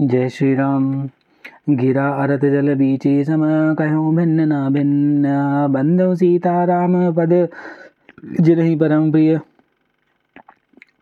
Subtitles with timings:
[0.00, 1.08] जय श्री राम
[1.70, 5.24] गिरा अरत जल बीची सम, कहो भिन्न ना भिन्न,
[5.70, 7.48] बंधु सीता राम पद।
[8.40, 9.40] जिरही परम प्रिय।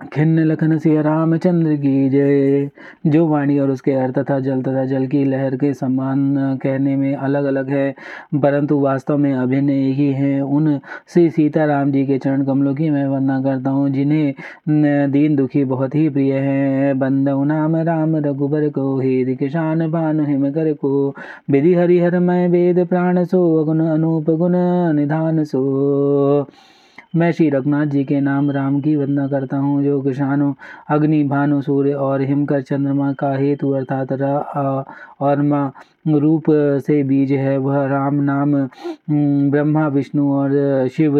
[0.01, 2.69] खिन्न लखन सिया रामचंद्र की जय।
[3.07, 7.15] जो वाणी और उसके अर्थ तथा जल तथा जल की लहर के समान कहने में
[7.15, 7.91] अलग अलग है,
[8.35, 10.79] परंतु वास्तव में अभिन्न एक ही है। उन
[11.09, 15.95] श्री सीताराम जी के चरण कमलों की मैं वंदना करता हूँ, जिन्हें दीन दुखी बहुत
[15.95, 21.15] ही प्रिय है। बंदव नाम राम, रघुबर को हेद किसान भानु हिम कर को।
[21.51, 24.57] विधि हरिहर मय वेद प्राण सो, अगुण अनूप गुण
[24.97, 26.49] निधान सो।
[27.15, 30.53] मैं श्री रघुनाथ जी के नाम राम की वंदना करता हूँ, जो किसानों,
[30.91, 34.85] अग्नि, भानु, सूर्य और हिमकर चंद्रमा का हेतु अर्थात र
[35.21, 35.73] और माँ
[36.17, 36.45] रूप
[36.87, 38.53] से बीज है। वह राम नाम
[39.51, 41.19] ब्रह्मा, विष्णु और शिव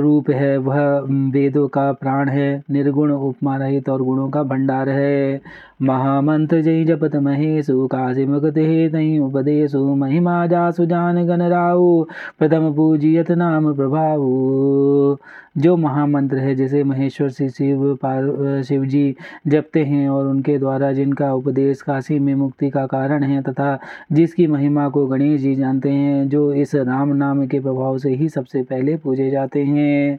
[0.00, 0.98] रूप है। वह
[1.32, 5.40] वेदों का प्राण है। निर्गुण, उपमा रहित और गुणों का भंडार है।
[5.82, 12.02] महामंत्र जय जपत महेशु, काशी मुक्त हे तई उपदेशु, महिमा जासु जान गण राउ
[12.38, 15.16] प्रथम पूजियत नाम प्रभाऊ
[15.58, 19.14] जो महामंत्र है, जैसे महेश्वर श्री शिव पार शिव जी
[19.46, 23.78] जपते हैं और उनके द्वारा जिनका उपदेश काशी में मुक्ति का कारण है तथा
[24.12, 28.28] जिसकी महिमा को गणेश जी जानते हैं, जो इस राम नाम के प्रभाव से ही
[28.28, 30.18] सबसे पहले पूजे जाते हैं।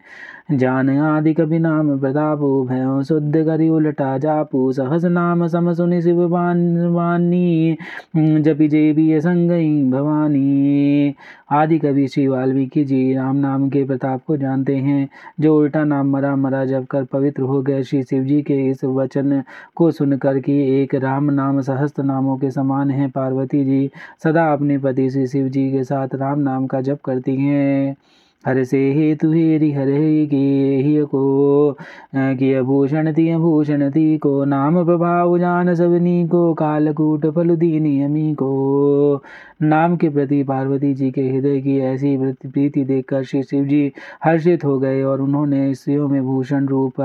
[0.50, 6.22] जान आदि कभी नाम प्रतापो, भयो शुद्ध करी उलटा जापू। सहस नाम सम सुनि शिव
[6.28, 7.78] वानी
[8.16, 11.16] जपि जे भी संगई भवानी।
[11.52, 15.08] आदि कवि श्री वाल्मीकि जी राम नाम के प्रताप को जानते हैं।
[15.40, 18.84] जो उल्टा नाम मरा मरा जब कर पवित्र हो गए श्री शिव जी के इस
[18.84, 19.42] वचन
[19.76, 23.90] को सुनकर कि एक राम नाम सहस्त्र नामों के समान है पार्वती जी।
[24.24, 27.96] सदा अपने पति श्री शिव जी के साथ राम नाम का जप करती हैं।
[28.44, 29.88] हर से हेतु हेरि हर
[30.28, 30.38] के
[30.84, 31.72] हिय को
[32.16, 38.34] किय भूषण तिय भूषण ती को, नाम प्रभाव जान सबनी को, कालकूट फल दीनी अमी
[38.34, 39.22] को।
[39.62, 43.92] नाम के प्रति पार्वती जी के हृदय की ऐसी प्रीति देखकर श्री शिव जी
[44.24, 47.02] हर्षित हो गए और उन्होंने स्त्रियों में भूषण रूप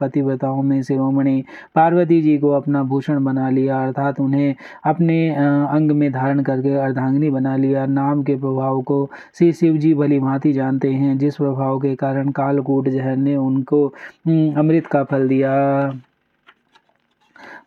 [0.00, 1.42] पतिव्रताओं में शिरोमणि
[1.74, 4.54] पार्वती जी को अपना भूषण बना लिया, अर्थात उन्हें
[4.86, 9.08] अपने अंग में धारण करके अर्धांगिनी बना लिया। नाम के प्रभाव को
[9.38, 13.86] श्री शिव जी भली भांति जानते हैं। जिस प्रभाव के कारण कालकूट जहर ने उनको
[14.58, 15.52] अमृत का फल दिया।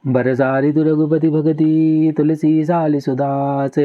[0.08, 3.76] बरसारी तु रघुपति भगति, तुलसी साली सुदास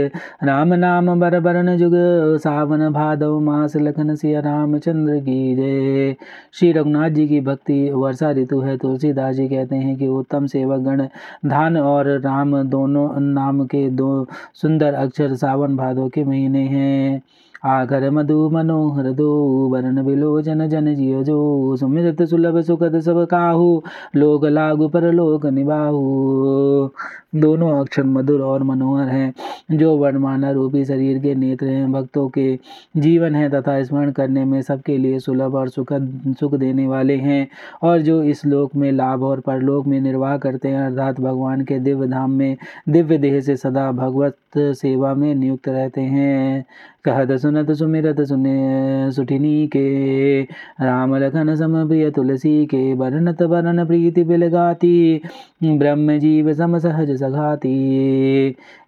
[0.44, 1.92] राम नाम बर बरन जुग,
[2.38, 6.14] सावन भादव मास लखन सिया रामचंद्र की जय।
[6.54, 10.80] श्री रघुनाथ जी की भक्ति, वर्षा ऋतु है, तुलसीदास जी कहते हैं कि उत्तम सेवक
[10.80, 11.06] गण
[11.46, 17.22] धान और राम दोनों नाम के दो सुंदर अक्षर सावन भादव के महीने हैं।
[17.64, 19.28] आकर मधु मनोहर दो
[19.68, 23.82] वरण विलोचन जन जिय जो। सुमिरत सुलभ सुखद सब काहू,
[24.16, 26.90] लोक लागु पर लोक निबाहू
[27.34, 29.32] दोनों अक्षर मधुर और मनोहर हैं,
[29.72, 32.58] जो वर्णमाला रूपी शरीर के नेत्र हैं, भक्तों के
[32.96, 37.48] जीवन है तथा स्मरण करने में सबके लिए सुलभ और सुखद, सुख देने वाले हैं।
[37.82, 41.78] और जो इस लोक में लाभ और परलोक में निर्वाह करते हैं, अर्थात भगवान के
[41.78, 42.56] दिव्य धाम में,
[42.88, 46.64] दिव्य देह से सदा भगवत सेवा में नियुक्त रहते हैं।
[47.04, 54.24] कहत सुनत सुमिरत सुने सुठिनी के। राम लखन सम प्रिय तुलसी के। बरनत बरन प्रीति
[54.24, 55.20] बिलगाती
[55.64, 57.72] ब्रह्म जीव सम सहज सघाती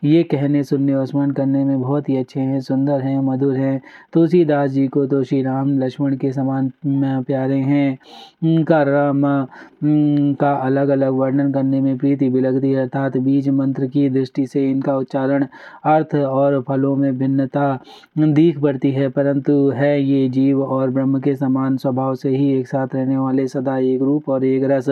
[0.05, 3.81] ये कहने, सुनने और स्मरण करने में बहुत ही अच्छे हैं, सुंदर हैं, मधुर हैं।
[4.13, 7.99] तुलसीदास जी को तो श्री राम लक्ष्मण के समान प्यारे हैं।
[8.45, 9.23] उनका राम
[10.41, 14.71] का अलग अलग वर्णन करने में प्रीति बिलगती है, अर्थात बीज मंत्र की दृष्टि से
[14.71, 15.47] इनका उच्चारण
[15.87, 17.79] अर्थ और फलों में भिन्नता
[18.17, 22.69] दीख पड़ती है, परंतु है ये जीव और ब्रह्म के समान स्वभाव से ही एक
[22.69, 24.87] साथ रहने वाले सदा एक रूप और एक रस।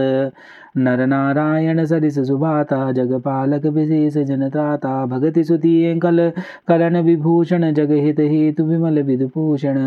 [0.76, 6.30] नर नारायण सरिस सुभाता, जगपालक विशेष जनत्राता भगति सुती कल
[6.68, 9.78] करण विभूषण, जगहित हेतु विमल विदुभूषण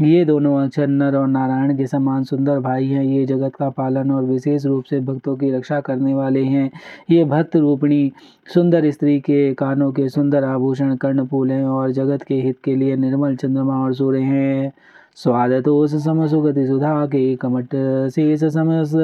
[0.00, 4.10] ये दोनों अक्षर नर और नारायण के समान सुंदर भाई हैं। ये जगत का पालन
[4.10, 6.70] और विशेष रूप से भक्तों की रक्षा करने वाले हैं।
[7.10, 8.12] ये भक्त रूपणी
[8.54, 12.96] सुंदर स्त्री के कानों के सुंदर आभूषण, कर्णफूल हैं और जगत के हित के लिए
[12.96, 14.72] निर्मल चंद्रमा और सूर्य हैं।
[15.16, 17.74] स्वादतोष सम सुगति सुधा के कमट
[18.14, 18.94] शेष समस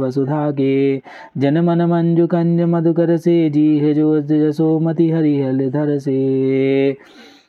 [0.00, 0.96] वसुधा के
[1.38, 6.96] जन मन मंजु कंज मधुकर से जी है जो जसोमति हरिहल धर से।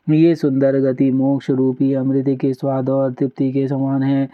[0.07, 4.27] ये सुंदर गति, मोक्ष रूपी अमृत के स्वाद और तृप्ति के समान है।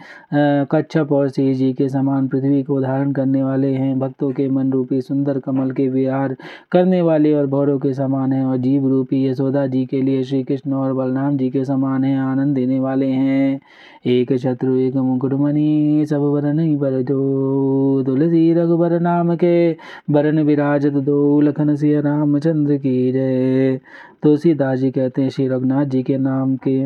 [0.72, 5.00] कच्छप और जी के समान पृथ्वी को धारण करने वाले हैं। भक्तों के मन रूपी
[5.00, 6.36] सुंदर कमल के विहार
[6.72, 10.42] करने वाले और भौरों के समान हैं और जीव रूपी यशोदा जी के लिए श्री
[10.42, 13.60] कृष्ण और बलराम जी के समान हैं, आनंद देने वाले हैं।
[14.04, 19.72] एक शत्रु एक मुकुटमणि सब वरन बर जो तुलसी रघुबर नाम के
[20.10, 23.78] बरन विराजत दो लखन सिया रामचंद्र की जय।
[24.22, 26.84] तुलसीदास जी कहते हैं श्री रघुनाथ जी के नाम के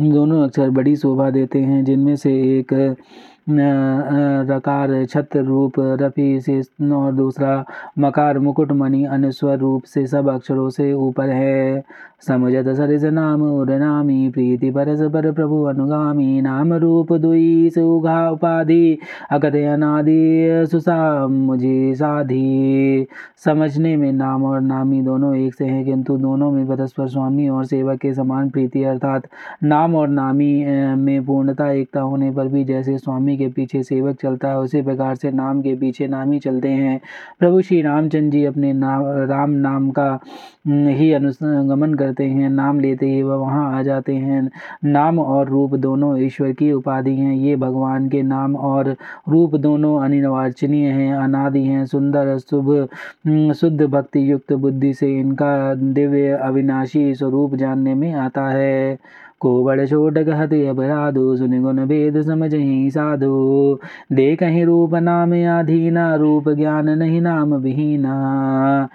[0.00, 2.72] दोनों अक्षर बड़ी शोभा देते हैं, जिनमें से एक
[4.50, 6.60] रकार छत्र रूप रफी से
[6.94, 7.64] और दूसरा
[7.98, 11.82] मकार मुकुटमणि अनुस्वर रूप से सब अक्षरों से ऊपर है।
[12.22, 13.40] समझत सरिस नाम
[13.70, 18.98] नामी प्रीति परस पर प्रभु अनुगामी नाम रूप दुई सुघा उपाधि
[19.30, 23.06] अकथ अनादि सुसा मुझे साधी।
[23.44, 27.64] समझने में नाम और नामी दोनों एक से हैं, किंतु दोनों में परस्पर स्वामी और
[27.64, 29.26] सेवक के समान प्रीति, अर्थात
[29.64, 30.52] नाम और नामी
[30.96, 35.14] में पूर्णता, एकता होने पर भी जैसे स्वामी के पीछे सेवक चलता है, उसी प्रकार
[35.14, 37.00] से नाम के पीछे नामी चलते हैं।
[37.38, 40.18] प्रभु श्री रामचंद्र जी अपने नाम राम नाम का
[40.68, 44.50] ही अनुगमन कर करते हैं, नाम लेते ही वह वहाँ आ जाते हैं।
[44.84, 48.96] नाम और रूप दोनों ईश्वर की उपाधि हैं। ये भगवान के नाम और
[49.28, 52.88] रूप दोनों अनिर्वाचनीय हैं, अनादि हैं, सुंदर, शुभ
[53.52, 58.98] शुद्ध भक्ति युक्त बुद्धि से इनका दिव्य अविनाशी स्वरूप जानने में आता है।
[59.40, 63.80] को बड़ छोट कहत अपराधो, सुन गुण भेद समझ ही साधो।
[64.12, 68.88] दे कहीं रूप नाम आधीना, रूप ज्ञान नहीं नाम विहीना।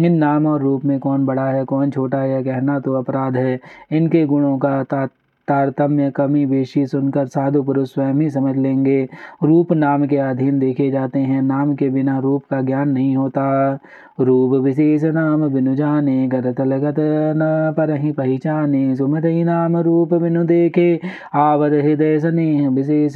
[0.00, 3.60] इन नाम और रूप में कौन बड़ा है, कौन छोटा है कहना तो अपराध है।
[3.92, 5.06] इनके गुणों का
[5.48, 9.08] तारतम्य, कमी, बेशी सुनकर साधु पुरुष स्वयं ही समझ लेंगे।
[9.44, 13.78] रूप नाम के अधीन देखे जाते हैं। नाम के बिना रूप का ज्ञान नहीं होता।
[14.20, 16.94] रूप विशेष नाम बिनु जाने गरत लगत
[17.36, 21.00] न पर ही पहचाने। सुमत ही नाम रूप बिनु देखे
[21.34, 23.14] आवद हृदय स्नेह विशेष।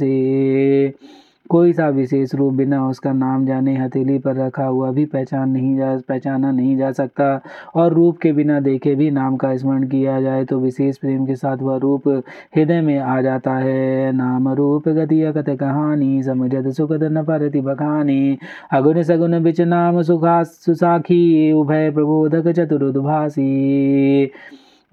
[1.49, 5.75] कोई सा विशेष रूप बिना उसका नाम जाने हथेली पर रखा हुआ भी पहचान नहीं
[5.77, 7.41] जा, पहचाना नहीं जा सकता।
[7.75, 11.35] और रूप के बिना देखे भी नाम का स्मरण किया जाए तो विशेष प्रेम के
[11.35, 12.07] साथ वह रूप
[12.55, 18.37] हृदय में आ जाता है। नाम रूप गति अकत कहानी, समझत सुखद न परति बखानी
[18.71, 24.31] अगुन सगुन बिच नाम सुखा, सुसाखी, उभय प्रबोधक चतुरुद्भासी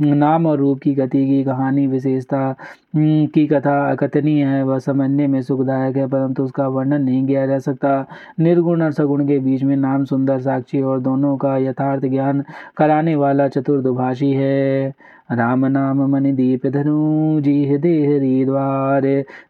[0.03, 2.55] नाम और रूप की गति की कहानी, विशेषता
[2.97, 7.59] की कथा अकथनीय है, वह समझने में सुखदायक है, परंतु उसका वर्णन नहीं किया जा
[7.59, 8.07] सकता।
[8.41, 12.45] निर्गुण और सगुण के बीच में नाम, सुंदर साक्षी और दोनों का यथार्थ ज्ञान
[12.77, 14.95] कराने वाला चतुर्दुभाषी है।
[15.31, 19.03] राम नाम मन दीप धनु जी हृदय द्वार।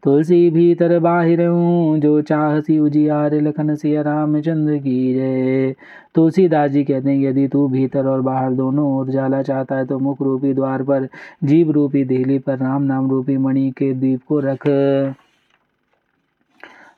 [0.05, 1.41] तुलसी भीतर बाहिर
[2.00, 5.75] जो चाह सी उजियार लखन सिया रामचंद्र की रे।
[6.15, 9.99] तुलसीदास जी कहते हैं, यदि तू भीतर और बाहर दोनों ओर जाला चाहता है तो
[9.99, 11.09] मुख रूपी द्वार पर,
[11.44, 14.69] जीव रूपी देहली पर राम नाम रूपी मणि के दीप को रख।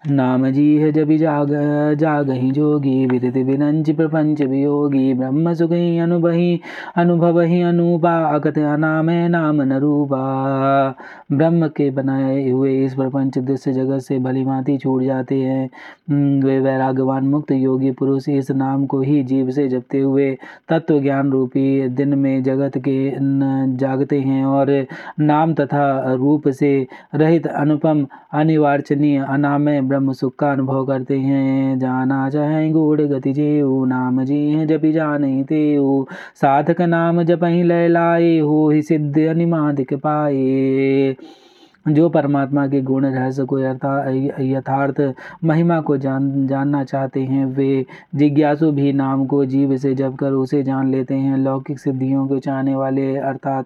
[0.04, 1.50] नाम जी है जब जाग
[1.98, 6.60] जागही जोगी, विदित विनंच प्रपंच वियोगी, ब्रह्म सुखी अनुभही
[6.96, 10.94] अनुभवही अनुपा अकथ नाम है नाम न रूपा
[11.32, 16.58] ब्रह्म के बनाए हुए इस प्रपंच दृश्य जगत से भली भांति छूट जाते हैं। वे
[16.60, 20.30] वैरागवान मुक्त योगी पुरुष इस नाम को ही जीव से जपते हुए
[20.68, 22.98] तत्व ज्ञान रूपी दिन में जगत के
[23.76, 24.74] जागते हैं और
[25.20, 26.74] नाम तथा रूप से
[27.14, 33.84] रहित अनुपम, अनिवार्चनीय, अनामय ब्रह्म सुख का अनुभव करते हैं। जाना चाहे गूढ़ गति जेऊ,
[33.86, 35.60] नाम जी हैं जपि जाने ते
[36.36, 41.16] साधक नाम जब ही लय लाए हो ही सिद्ध अनिमादिक पाए।
[41.88, 45.14] जो परमात्मा के गुण रहस्य को यथार्थ
[45.44, 50.32] महिमा को जान, जानना चाहते हैं, वे जिज्ञासु भी नाम को जीव से जब कर
[50.32, 53.64] उसे जान लेते हैं। लौकिक सिद्धियों को चाहने वाले अर्थात,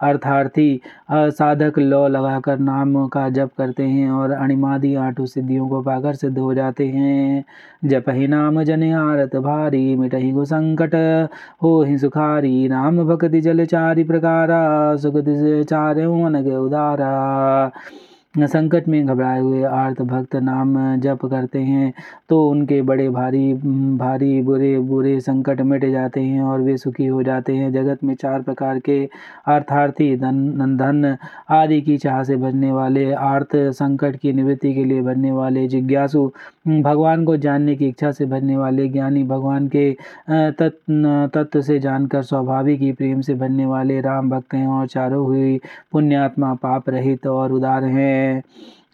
[0.00, 0.80] अर्थार्थी
[1.12, 6.38] साधक लौ लगाकर नाम का जप करते हैं और अणिमादि आठों सिद्धियों को पाकर सिद्ध
[6.38, 7.44] हो जाते हैं।
[7.84, 10.94] जप ही नाम जन आरत भारी मिटही गो संकट,
[11.62, 15.14] हो ही सुखारी। नाम भक्ति जल चारि प्रकारा सुख
[15.68, 17.35] चार अनग उदारा।
[18.34, 21.92] संकट में घबराए हुए आर्त भक्त नाम जप करते हैं
[22.28, 27.22] तो उनके बड़े भारी भारी, बुरे बुरे संकट मिट जाते हैं और वे सुखी हो
[27.22, 28.98] जाते हैं। जगत में चार प्रकार के
[29.48, 31.16] अर्थार्थी धन धन
[31.50, 36.30] आदि की चाह से भरने वाले, आर्त संकट की निवृत्ति के लिए भरने वाले जिज्ञासु
[36.66, 39.92] भगवान को जानने की इच्छा से भजने वाले ज्ञानी भगवान के
[40.30, 45.58] तत्व से जानकर स्वाभाविक ही प्रेम से भजने वाले राम भक्त हैं और चारों हुई
[45.92, 48.42] पुण्यात्मा पाप रहित और उदार हैं।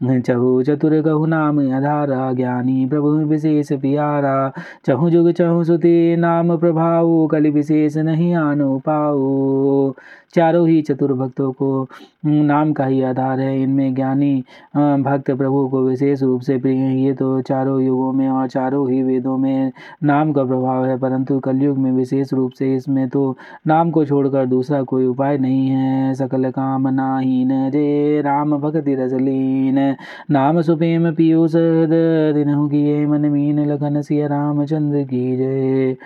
[0.02, 4.52] चहु चतुर कहु नाम अधारा ज्ञानी प्रभु विशेष पियारा।
[4.87, 9.92] चहु जुग चहु सुति, नाम प्रभाऊ कलि विशेष नहीं आनो पाऊ
[10.35, 11.87] चारों ही चतुर भक्तों को
[12.26, 14.35] नाम का ही आधार है। इनमें ज्ञानी
[14.76, 18.88] भक्त प्रभु को विशेष रूप से प्रिय हैं। ये तो चारों युगों में और चारों
[18.90, 23.37] ही वेदों में नाम का प्रभाव है, परंतु कलयुग में विशेष रूप से इसमें तो
[23.66, 29.91] नाम को छोड़कर दूसरा कोई उपाय नहीं है। सकल काम कामनाहीन जय राम भक्ति रसलीन।
[30.30, 35.96] नाम सुपेम पीयूष दिन किए मन मीन लखन सिया रामचंद्र की जय।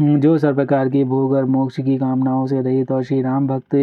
[0.00, 3.74] जो सब प्रकार की भोग और मोक्ष की कामनाओं से रहित और श्री राम भक्त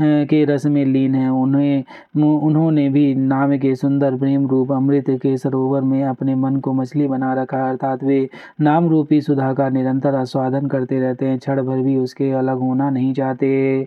[0.00, 1.84] के रस में लीन है, उन्हें
[2.16, 7.06] उन्होंने भी नाम के सुंदर प्रेम रूप अमृत के सरोवर में अपने मन को मछली
[7.08, 8.28] बना रखा, अर्थात वे
[8.60, 12.90] नाम रूपी सुधा का निरंतर आस्वादन करते रहते हैं, क्षण भर भी उसके अलग होना
[12.90, 13.86] नहीं चाहते।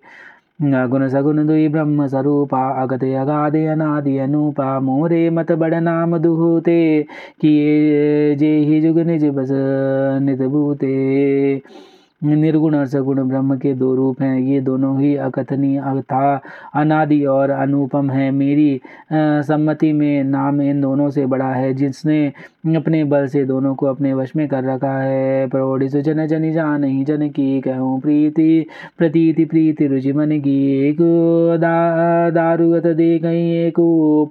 [0.85, 6.81] ಗುಣಸಗುಣದು ಈ ಬ್ರಹ್ಮ ಸ್ವರೂಪ ಅಗತೆಯ ಗಾದೆಯನಾದಿಯನೂಪ ಮೋರೆ ಮತ ಬಡನಾಮ ದುಹೂತೆ
[7.41, 7.75] ಕಿಯೇ
[8.35, 9.53] ಜೇಹಿ ಜುಗ ನಿಜ ಬಸ
[10.19, 10.95] ನಿಜಭೂತೆ
[12.21, 16.39] निर्गुण और सगुण ब्रह्म के दो रूप हैं। ये दोनों ही अकथनीय अथा
[16.75, 18.79] अनादि और अनुपम है। मेरी
[19.13, 22.25] सम्मति में नाम इन दोनों से बड़ा है। जिसने
[22.75, 26.83] अपने बल से दोनों को अपने वश में कर रखा है। प्रौढ़ जन जन जान
[26.83, 28.65] ही जन की कहूँ प्रीति
[28.97, 30.57] प्रतीति प्रीति रुचि मन की।
[30.89, 30.97] एक
[31.61, 33.79] दा, दारुगत दे कहीं एक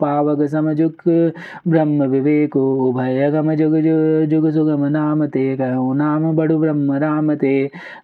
[0.01, 1.03] पावक समझुक
[1.69, 3.77] ब्रह्म विवेक उभय गम जुग
[4.31, 7.57] जुग सुगम नाम ते। कहूँ नाम बड़ु ब्रह्म राम ते।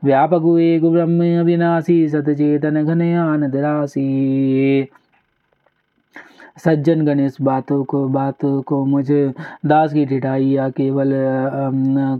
[0.05, 4.83] व्यापक एक ब्रह्म अविनाशी सतचेतन घन आनंद राशि।
[6.57, 9.33] सज्जन गणेश, बातों को बातों को मुझे
[9.67, 11.13] दास की ठिठाई या केवल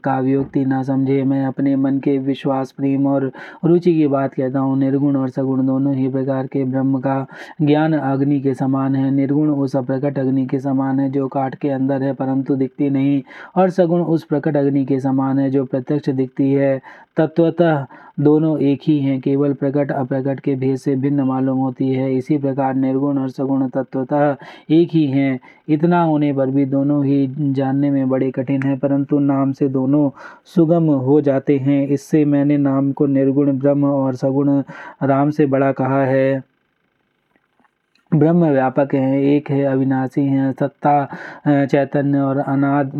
[0.05, 3.31] काव्योक्ति ना समझे। मैं अपने मन के विश्वास, प्रेम और
[3.65, 7.27] रुचि की बात कहता हूँ। निर्गुण और सगुण दोनों ही प्रकार के ब्रह्म का
[7.63, 11.69] ज्ञान अग्नि के समान है। निर्गुण उस अप्रकट अग्नि के समान है जो काट के
[11.71, 13.23] अंदर है, परंतु दिखती नहीं।
[13.57, 16.81] और सगुण उस प्रकट अग्नि के समान है जो प्रत्यक्ष दिखती है।
[17.17, 17.87] तत्वतः
[18.19, 22.39] दोनों एक ही हैं, केवल प्रकट अप्रकट के भेद से भिन्न मालूम होती है। इसी
[22.39, 24.37] प्रकार निर्गुण और सगुण तत्वतः
[24.71, 29.19] एक ही हैं। इतना होने पर भी दोनों ही जानने में बड़े कठिन हैं, परंतु
[29.19, 30.09] नाम से दोनों
[30.55, 34.63] सुगम हो जाते हैं। इससे मैंने नाम को निर्गुण, ब्रह्म और सगुण,
[35.03, 36.43] राम से बड़ा कहा है।
[38.13, 41.07] ब्रह्म व्यापक है, एक है अविनाशी है, सत्ता
[41.47, 42.95] चैतन्य और अनाद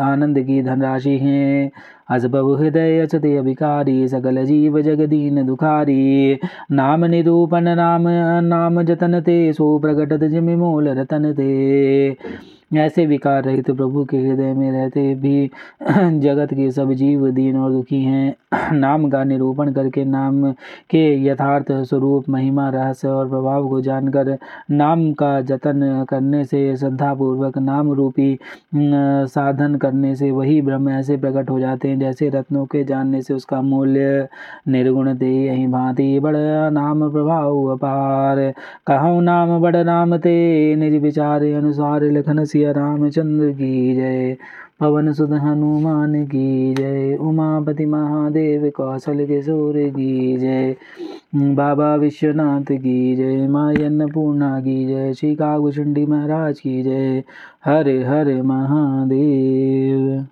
[0.00, 1.70] आनंद की धनराशि है।
[2.08, 6.38] अजबब हृदय अचते अभिकारी सकल जीव जगदीन दुखारी
[6.72, 8.08] नाम निरूपण नाम
[8.44, 10.56] नाम जतन ते सो प्रकटत जिमि
[10.92, 12.26] रतन ते
[12.74, 15.50] ऐसे विकार रहित तो प्रभु के हृदय में रहते भी
[16.20, 18.34] जगत के सब जीव, दीन और दुखी हैं।
[18.72, 20.52] नाम का निरूपण करके नाम
[20.90, 24.36] के यथार्थ स्वरूप, महिमा, रहस्य और प्रभाव को जानकर
[24.70, 28.38] नाम का जतन करने से, श्रद्धापूर्वक नाम रूपी
[28.74, 33.34] साधन करने से वही ब्रह्म ऐसे प्रकट हो जाते हैं जैसे रत्नों के जानने से
[33.34, 34.28] उसका मूल्य
[34.68, 36.36] निर्गुण दे, यही भांति बड़
[36.70, 38.52] नाम प्रभाव अपार।
[38.86, 44.36] कहूँ नाम बड़ नाम ते, निज विचार अनुसार लिखन सिया रामचंद्र की जय।
[44.80, 50.76] पवन सुध हनुमान की जय। उमापति महादेव कौशल किशोर की जय।
[51.34, 57.22] बाबा विश्वनाथ की जय। माँ अन्नपूर्णा की जय। श्री कागुचंडी महाराज की जय।
[57.64, 60.26] हरे हरे महादेव।